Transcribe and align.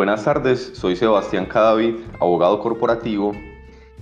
Buenas 0.00 0.24
tardes, 0.24 0.72
soy 0.72 0.96
Sebastián 0.96 1.44
Cadavid, 1.44 1.96
abogado 2.20 2.58
corporativo, 2.60 3.32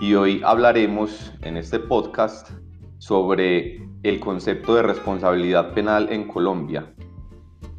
y 0.00 0.14
hoy 0.14 0.42
hablaremos 0.44 1.32
en 1.42 1.56
este 1.56 1.78
podcast 1.78 2.50
sobre 2.98 3.80
el 4.02 4.18
concepto 4.18 4.74
de 4.74 4.82
responsabilidad 4.82 5.72
penal 5.72 6.08
en 6.10 6.26
Colombia, 6.26 6.92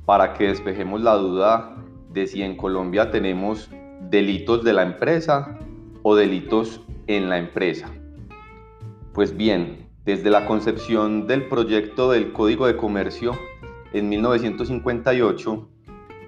para 0.06 0.34
que 0.34 0.48
despejemos 0.48 1.02
la 1.02 1.16
duda 1.16 1.76
de 2.14 2.26
si 2.26 2.42
en 2.42 2.56
Colombia 2.56 3.12
tenemos 3.12 3.70
delitos 4.10 4.64
de 4.64 4.72
la 4.72 4.84
empresa 4.84 5.60
o 6.02 6.16
delitos 6.16 6.80
en 7.08 7.28
la 7.28 7.38
empresa. 7.38 7.92
Pues 9.14 9.36
bien, 9.36 9.90
desde 10.06 10.30
la 10.30 10.46
concepción 10.46 11.28
del 11.28 11.50
proyecto 11.50 12.12
del 12.12 12.32
Código 12.32 12.66
de 12.66 12.78
Comercio 12.78 13.34
en 13.92 14.08
1958, 14.08 15.68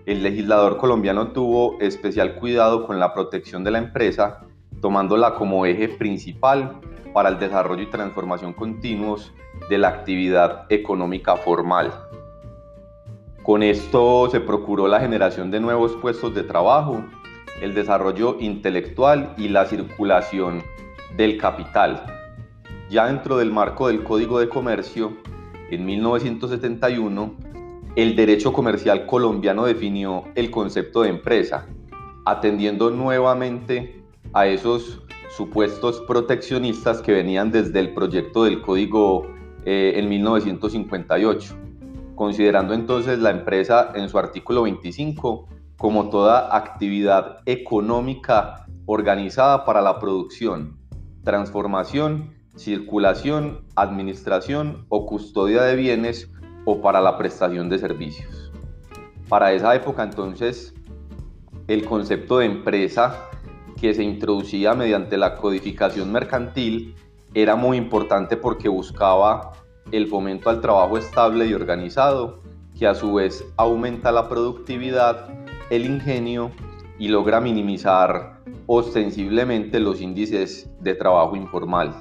el 0.08 0.24
legislador 0.24 0.78
colombiano 0.78 1.34
tuvo 1.34 1.78
especial 1.82 2.36
cuidado 2.36 2.88
con 2.88 2.98
la 2.98 3.14
protección 3.14 3.66
de 3.66 3.72
la 3.72 3.80
empresa, 3.80 4.40
tomándola 4.82 5.36
como 5.36 5.66
eje 5.66 5.90
principal 5.90 6.80
para 7.14 7.28
el 7.28 7.40
desarrollo 7.40 7.84
y 7.84 7.90
transformación 7.90 8.54
continuos 8.54 9.34
de 9.70 9.78
la 9.78 9.90
actividad 9.90 10.66
económica 10.70 11.36
formal. 11.36 11.94
Con 13.44 13.64
esto 13.64 14.30
se 14.32 14.40
procuró 14.40 14.88
la 14.88 15.02
generación 15.02 15.52
de 15.52 15.60
nuevos 15.60 15.94
puestos 15.98 16.34
de 16.34 16.44
trabajo, 16.44 17.04
el 17.62 17.76
desarrollo 17.76 18.38
intelectual 18.40 19.34
y 19.38 19.50
la 19.50 19.66
circulación 19.66 20.64
del 21.18 21.38
capital. 21.38 22.06
Ya 22.90 23.08
dentro 23.08 23.36
del 23.36 23.52
marco 23.52 23.90
del 23.90 24.06
Código 24.06 24.40
de 24.40 24.48
Comercio, 24.48 25.18
en 25.70 25.86
1971, 25.86 27.36
el 27.98 28.16
derecho 28.16 28.54
comercial 28.54 29.08
colombiano 29.08 29.66
definió 29.66 30.26
el 30.36 30.52
concepto 30.52 31.02
de 31.02 31.10
empresa, 31.10 31.66
atendiendo 32.26 32.92
nuevamente 32.92 34.04
a 34.34 34.46
esos 34.46 35.02
supuestos 35.36 36.02
proteccionistas 36.02 37.02
que 37.02 37.12
venían 37.12 37.52
desde 37.52 37.80
el 37.80 37.96
proyecto 37.96 38.44
del 38.44 38.62
código 38.62 39.26
eh, 39.66 39.94
en 39.96 40.10
1958, 40.10 41.56
considerando 42.14 42.76
entonces 42.76 43.18
la 43.18 43.32
empresa 43.32 43.92
en 43.96 44.10
su 44.10 44.20
artículo 44.20 44.62
25 44.62 45.48
como 45.76 46.10
toda 46.12 46.56
actividad 46.56 47.40
económica 47.48 48.68
organizada 48.86 49.66
para 49.66 49.82
la 49.82 49.98
producción, 49.98 50.78
transformación, 51.24 52.36
circulación, 52.58 53.66
administración 53.76 54.86
o 54.90 55.08
custodia 55.08 55.64
de 55.64 55.76
bienes 55.76 56.32
o 56.70 56.82
para 56.82 57.00
la 57.00 57.18
prestación 57.18 57.70
de 57.70 57.80
servicios. 57.80 58.52
Para 59.30 59.54
esa 59.54 59.74
época 59.74 60.04
entonces 60.04 60.74
el 61.68 61.86
concepto 61.86 62.40
de 62.40 62.46
empresa 62.46 63.30
que 63.80 63.94
se 63.94 64.04
introducía 64.04 64.74
mediante 64.74 65.16
la 65.18 65.36
codificación 65.36 66.12
mercantil 66.12 66.94
era 67.34 67.56
muy 67.56 67.78
importante 67.78 68.36
porque 68.36 68.68
buscaba 68.68 69.54
el 69.94 70.08
fomento 70.08 70.50
al 70.50 70.60
trabajo 70.60 70.98
estable 70.98 71.46
y 71.46 71.54
organizado, 71.54 72.42
que 72.78 72.86
a 72.86 72.96
su 72.96 73.14
vez 73.14 73.46
aumenta 73.56 74.12
la 74.12 74.28
productividad, 74.28 75.30
el 75.70 75.86
ingenio 75.86 76.52
y 77.00 77.08
logra 77.08 77.40
minimizar 77.40 78.42
ostensiblemente 78.66 79.80
los 79.80 80.02
índices 80.02 80.70
de 80.82 80.96
trabajo 80.96 81.38
informal. 81.38 81.96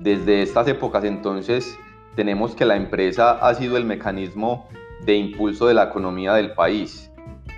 Desde 0.00 0.42
estas 0.42 0.66
épocas 0.66 1.04
entonces 1.04 1.78
tenemos 2.16 2.54
que 2.56 2.64
la 2.64 2.76
empresa 2.76 3.32
ha 3.32 3.54
sido 3.54 3.76
el 3.76 3.84
mecanismo 3.84 4.68
de 5.04 5.14
impulso 5.16 5.66
de 5.66 5.74
la 5.74 5.84
economía 5.84 6.32
del 6.34 6.52
país. 6.52 7.12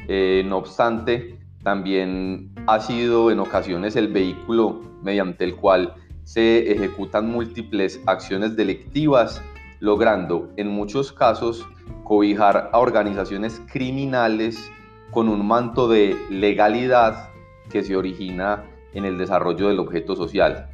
Eh, 0.08 0.42
no 0.46 0.58
obstante, 0.58 1.38
también 1.62 2.52
ha 2.66 2.80
sido 2.80 3.30
en 3.30 3.38
ocasiones 3.38 3.94
el 3.94 4.08
vehículo 4.08 4.80
mediante 5.02 5.44
el 5.44 5.54
cual 5.54 5.94
se 6.24 6.72
ejecutan 6.72 7.30
múltiples 7.30 8.00
acciones 8.06 8.56
delictivas, 8.56 9.42
logrando 9.80 10.50
en 10.56 10.68
muchos 10.68 11.12
casos 11.12 11.66
cobijar 12.02 12.70
a 12.72 12.78
organizaciones 12.78 13.62
criminales 13.72 14.70
con 15.12 15.28
un 15.28 15.46
manto 15.46 15.88
de 15.88 16.16
legalidad 16.30 17.30
que 17.70 17.82
se 17.82 17.96
origina 17.96 18.64
en 18.92 19.04
el 19.04 19.18
desarrollo 19.18 19.68
del 19.68 19.78
objeto 19.78 20.16
social. 20.16 20.68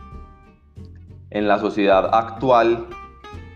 En 1.31 1.47
la 1.49 1.59
sociedad 1.59 2.09
actual, 2.15 2.87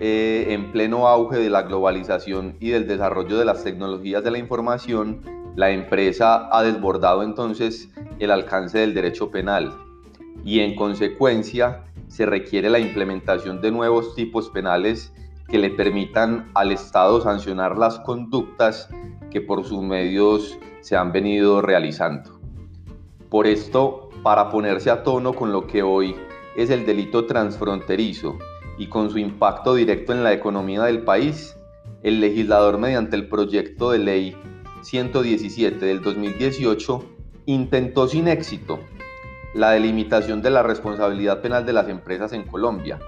eh, 0.00 0.47
en 0.50 0.70
pleno 0.70 1.09
auge 1.09 1.38
de 1.38 1.50
la 1.50 1.62
globalización 1.62 2.56
y 2.60 2.70
del 2.70 2.86
desarrollo 2.86 3.36
de 3.36 3.44
las 3.44 3.64
tecnologías 3.64 4.22
de 4.22 4.31
la 4.31 4.38
información, 4.38 5.22
la 5.56 5.70
empresa 5.70 6.48
ha 6.53 6.62
desbordado 6.62 7.25
entonces 7.25 7.91
el 8.20 8.31
alcance 8.31 8.78
del 8.78 8.94
derecho 8.94 9.31
penal 9.31 9.75
y 10.44 10.60
en 10.60 10.76
consecuencia 10.76 11.84
se 12.06 12.26
requiere 12.26 12.70
la 12.70 12.78
implementación 12.78 13.60
de 13.60 13.72
nuevos 13.72 14.14
tipos 14.14 14.50
penales 14.50 15.12
que 15.48 15.59
le 15.59 15.70
permitan 15.70 16.50
al 16.54 16.70
Estado 16.70 17.20
sancionar 17.20 17.76
las 17.76 17.98
conductas 18.00 18.88
que 19.32 19.41
por 19.41 19.65
sus 19.65 19.82
medios 19.82 20.59
se 20.80 20.97
han 20.97 21.10
venido 21.10 21.60
realizando. 21.60 22.38
Por 23.28 23.48
esto, 23.48 24.10
para 24.22 24.48
ponerse 24.50 24.91
a 24.91 25.03
tono 25.03 25.32
con 25.32 25.50
lo 25.50 25.66
que 25.66 25.82
hoy 25.82 26.15
es 26.56 26.70
el 26.70 26.86
delito 26.86 27.26
transfronterizo 27.26 28.38
y 28.78 28.87
con 28.87 29.11
su 29.11 29.19
impacto 29.19 29.75
directo 29.75 30.12
en 30.12 30.22
la 30.22 30.33
economía 30.33 30.84
del 30.84 31.03
país, 31.03 31.56
el 32.03 32.21
legislador 32.21 32.78
mediante 32.78 33.16
el 33.16 33.28
proyecto 33.28 33.91
de 33.91 33.99
ley 33.99 34.37
117 34.83 35.84
del 35.84 36.00
2018 36.00 37.05
intentó 37.47 38.06
sin 38.06 38.28
éxito 38.28 38.78
la 39.55 39.72
delimitación 39.72 40.41
de 40.43 40.50
la 40.50 40.62
responsabilidad 40.62 41.41
penal 41.41 41.66
de 41.66 41.72
las 41.72 41.89
empresas 41.89 42.33
en 42.33 42.44
Colombia, 42.44 42.99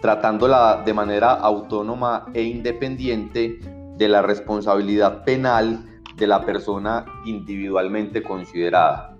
tratándola 0.00 0.82
de 0.84 0.92
manera 0.92 1.32
autónoma 1.32 2.26
e 2.34 2.42
independiente 2.42 3.60
de 3.96 4.08
la 4.08 4.22
responsabilidad 4.22 5.24
penal 5.24 5.84
de 6.16 6.26
la 6.26 6.44
persona 6.44 7.04
individualmente 7.24 8.22
considerada. 8.22 9.16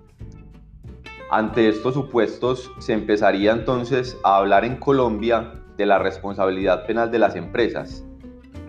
Ante 1.31 1.69
estos 1.69 1.93
supuestos 1.93 2.71
se 2.79 2.93
empezaría 2.93 3.51
entonces 3.51 4.17
a 4.23 4.37
hablar 4.37 4.65
en 4.65 4.75
Colombia 4.77 5.53
de 5.77 5.85
la 5.85 5.99
responsabilidad 5.99 6.85
penal 6.85 7.11
de 7.11 7.19
las 7.19 7.35
empresas, 7.35 8.05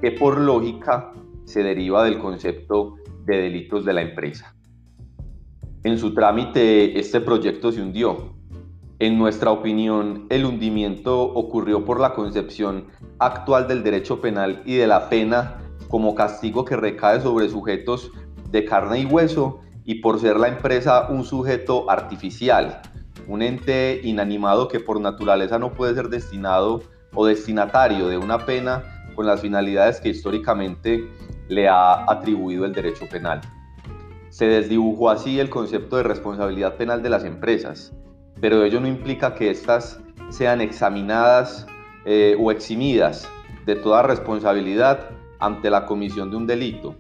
que 0.01 0.13
por 0.13 0.39
lógica 0.39 1.13
se 1.45 1.63
deriva 1.63 2.05
del 2.05 2.19
concepto 2.19 2.97
de 3.25 3.37
delitos 3.39 3.85
de 3.85 3.93
la 3.93 4.03
empresa. 4.03 4.55
En 5.85 5.99
su 5.99 6.15
trámite, 6.15 6.99
este 6.99 7.21
proyecto 7.21 7.71
se 7.71 7.81
hundió. 7.81 8.35
En 8.99 9.19
nuestra 9.19 9.51
opinión, 9.51 10.27
el 10.31 10.45
hundimiento 10.45 11.21
ocurrió 11.23 11.85
por 11.85 12.01
la 12.01 12.15
concepción 12.15 12.87
actual 13.19 13.69
del 13.69 13.83
derecho 13.83 14.21
penal 14.21 14.63
y 14.65 14.77
de 14.77 14.87
la 14.87 15.09
pena 15.09 15.59
como 15.89 16.15
castigo 16.15 16.65
que 16.65 16.77
recae 16.77 17.21
sobre 17.21 17.49
sujetos 17.49 18.11
de 18.51 18.65
carne 18.65 19.01
y 19.01 19.05
hueso 19.05 19.61
y 19.85 19.97
por 19.97 20.19
ser 20.19 20.39
la 20.39 20.49
empresa 20.49 21.09
un 21.09 21.25
sujeto 21.25 21.89
artificial, 21.91 22.83
un 23.29 23.43
ente 23.43 24.01
inanimado 24.03 24.69
que 24.69 24.81
por 24.81 25.01
naturaleza 25.01 25.59
no 25.59 25.73
puede 25.73 25.95
ser 25.95 26.09
destinado 26.09 26.83
o 27.17 27.27
destinatario 27.27 28.07
de 28.07 28.19
una 28.19 28.47
pena 28.47 28.85
con 29.17 29.27
las 29.27 29.41
finalidades 29.41 30.01
que 30.01 30.11
históricamente 30.11 31.11
le 31.49 31.69
ha 31.69 32.09
atribuido 32.11 32.65
el 32.65 32.73
derecho 32.73 33.09
penal. 33.09 33.41
Se 34.29 34.47
desdibujó 34.47 35.11
así 35.11 35.41
el 35.41 35.51
concepto 35.51 35.97
de 35.97 36.05
responsabilidad 36.05 36.77
penal 36.77 37.03
de 37.03 37.11
las 37.11 37.25
empresas, 37.25 37.93
pero 38.41 38.63
ello 38.63 38.81
no 38.81 38.87
implica 38.87 39.35
que 39.35 39.51
éstas 39.51 39.99
sean 40.29 40.61
examinadas 40.61 41.67
eh, 42.05 42.37
o 42.39 42.51
eximidas 42.51 43.29
de 43.65 43.77
toda 43.77 44.03
responsabilidad 44.03 45.11
ante 45.39 45.71
la 45.71 45.87
comisión 45.87 46.31
de 46.31 46.37
un 46.37 46.47
delito, 46.47 46.95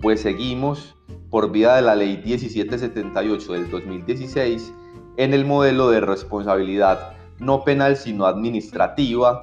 pues 0.00 0.20
seguimos, 0.20 0.96
por 1.30 1.52
vía 1.52 1.74
de 1.76 1.82
la 1.82 1.94
Ley 1.94 2.20
1778 2.24 3.52
del 3.52 3.70
2016, 3.70 4.74
en 5.16 5.34
el 5.34 5.44
modelo 5.44 5.90
de 5.90 6.00
responsabilidad 6.00 7.14
no 7.42 7.64
penal 7.64 7.96
sino 7.96 8.24
administrativa 8.26 9.42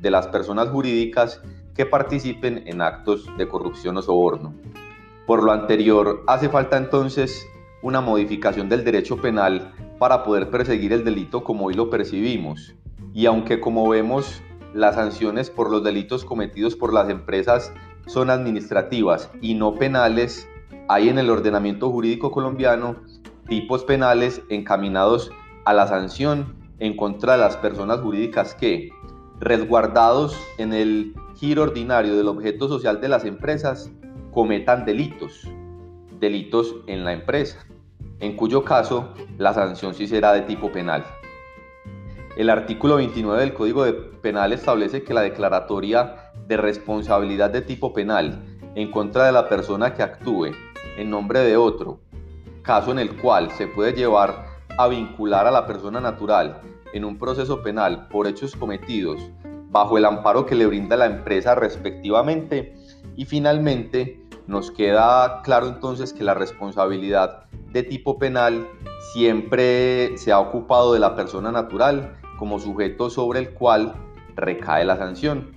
de 0.00 0.10
las 0.10 0.28
personas 0.28 0.68
jurídicas 0.68 1.42
que 1.74 1.84
participen 1.84 2.62
en 2.66 2.80
actos 2.80 3.26
de 3.36 3.48
corrupción 3.48 3.96
o 3.96 4.02
soborno. 4.02 4.54
Por 5.26 5.42
lo 5.42 5.52
anterior, 5.52 6.22
hace 6.26 6.48
falta 6.48 6.76
entonces 6.76 7.46
una 7.82 8.00
modificación 8.00 8.68
del 8.68 8.84
derecho 8.84 9.16
penal 9.16 9.72
para 9.98 10.24
poder 10.24 10.50
perseguir 10.50 10.92
el 10.92 11.04
delito 11.04 11.44
como 11.44 11.66
hoy 11.66 11.74
lo 11.74 11.90
percibimos. 11.90 12.74
Y 13.12 13.26
aunque 13.26 13.60
como 13.60 13.88
vemos 13.88 14.40
las 14.72 14.94
sanciones 14.94 15.50
por 15.50 15.70
los 15.70 15.82
delitos 15.82 16.24
cometidos 16.24 16.76
por 16.76 16.92
las 16.92 17.08
empresas 17.08 17.72
son 18.06 18.30
administrativas 18.30 19.30
y 19.40 19.54
no 19.54 19.74
penales, 19.74 20.48
hay 20.88 21.08
en 21.08 21.18
el 21.18 21.30
ordenamiento 21.30 21.90
jurídico 21.90 22.30
colombiano 22.30 22.96
tipos 23.48 23.84
penales 23.84 24.42
encaminados 24.48 25.30
a 25.64 25.72
la 25.74 25.86
sanción 25.86 26.59
en 26.80 26.96
contra 26.96 27.34
de 27.34 27.38
las 27.38 27.56
personas 27.56 28.00
jurídicas 28.00 28.54
que, 28.54 28.90
resguardados 29.38 30.36
en 30.58 30.72
el 30.72 31.14
giro 31.36 31.62
ordinario 31.62 32.16
del 32.16 32.28
objeto 32.28 32.68
social 32.68 33.00
de 33.00 33.08
las 33.08 33.24
empresas, 33.24 33.90
cometan 34.32 34.84
delitos, 34.84 35.46
delitos 36.18 36.74
en 36.86 37.04
la 37.04 37.12
empresa. 37.12 37.64
en 38.18 38.36
cuyo 38.36 38.64
caso 38.64 39.14
la 39.38 39.54
sanción 39.54 39.94
sí 39.94 40.06
será 40.06 40.34
de 40.34 40.42
tipo 40.42 40.70
penal. 40.70 41.04
El 42.36 42.50
artículo 42.50 42.96
29 42.96 43.40
del 43.40 43.54
Código 43.54 43.86
Penal 44.20 44.52
establece 44.52 45.02
que 45.02 45.14
la 45.14 45.22
declaratoria 45.22 46.30
de 46.46 46.58
responsabilidad 46.58 47.48
de 47.48 47.62
tipo 47.62 47.94
penal 47.94 48.44
en 48.74 48.90
contra 48.90 49.24
de 49.24 49.32
la 49.32 49.48
persona 49.48 49.94
que 49.94 50.02
actúe 50.02 50.50
en 50.98 51.10
nombre 51.10 51.40
de 51.40 51.56
otro, 51.56 51.98
caso 52.62 52.92
en 52.92 52.98
el 52.98 53.16
cual 53.16 53.50
se 53.52 53.66
puede 53.66 53.94
llevar 53.94 54.49
a 54.78 54.88
vincular 54.88 55.46
a 55.46 55.50
la 55.50 55.66
persona 55.66 56.00
natural 56.00 56.60
en 56.92 57.04
un 57.04 57.18
proceso 57.18 57.62
penal 57.62 58.08
por 58.08 58.26
hechos 58.26 58.56
cometidos 58.56 59.20
bajo 59.70 59.96
el 59.98 60.04
amparo 60.04 60.46
que 60.46 60.54
le 60.54 60.66
brinda 60.66 60.96
la 60.96 61.06
empresa 61.06 61.54
respectivamente. 61.54 62.74
Y 63.16 63.24
finalmente, 63.24 64.20
nos 64.46 64.70
queda 64.70 65.42
claro 65.42 65.68
entonces 65.68 66.12
que 66.12 66.24
la 66.24 66.34
responsabilidad 66.34 67.44
de 67.72 67.82
tipo 67.84 68.18
penal 68.18 68.66
siempre 69.12 70.18
se 70.18 70.32
ha 70.32 70.40
ocupado 70.40 70.92
de 70.92 70.98
la 70.98 71.14
persona 71.14 71.52
natural 71.52 72.16
como 72.38 72.58
sujeto 72.58 73.10
sobre 73.10 73.38
el 73.38 73.50
cual 73.50 73.94
recae 74.34 74.84
la 74.84 74.96
sanción. 74.96 75.52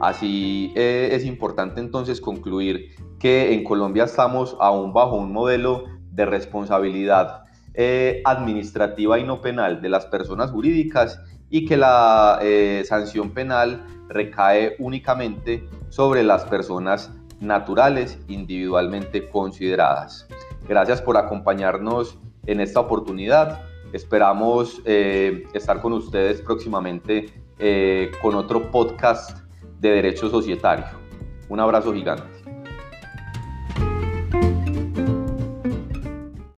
Así 0.00 0.72
eh, 0.74 1.10
es 1.12 1.26
importante 1.26 1.80
entonces 1.80 2.20
concluir 2.20 2.94
que 3.18 3.52
en 3.52 3.62
Colombia 3.62 4.04
estamos 4.04 4.56
aún 4.58 4.94
bajo 4.94 5.16
un 5.16 5.32
modelo 5.32 5.84
de 6.10 6.24
responsabilidad 6.24 7.44
eh, 7.74 8.22
administrativa 8.24 9.18
y 9.18 9.24
no 9.24 9.40
penal 9.40 9.80
de 9.80 9.88
las 9.88 10.06
personas 10.06 10.50
jurídicas 10.50 11.20
y 11.50 11.66
que 11.66 11.76
la 11.76 12.38
eh, 12.42 12.82
sanción 12.86 13.30
penal 13.30 13.84
recae 14.08 14.76
únicamente 14.78 15.64
sobre 15.88 16.22
las 16.22 16.44
personas 16.44 17.12
naturales 17.40 18.18
individualmente 18.28 19.28
consideradas. 19.28 20.26
Gracias 20.68 21.00
por 21.00 21.16
acompañarnos 21.16 22.18
en 22.46 22.60
esta 22.60 22.80
oportunidad. 22.80 23.62
Esperamos 23.92 24.80
eh, 24.84 25.44
estar 25.54 25.80
con 25.80 25.92
ustedes 25.92 26.42
próximamente 26.42 27.32
con 28.22 28.34
otro 28.36 28.70
podcast 28.70 29.40
de 29.80 29.90
Derecho 29.90 30.30
Societario. 30.30 30.86
Un 31.50 31.60
abrazo 31.60 31.92
gigante. 31.92 32.39